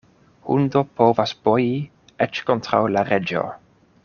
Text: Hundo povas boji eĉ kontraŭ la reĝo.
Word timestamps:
Hundo 0.53 0.81
povas 1.01 1.33
boji 1.49 1.69
eĉ 2.27 2.43
kontraŭ 2.51 2.81
la 2.97 3.09
reĝo. 3.15 3.49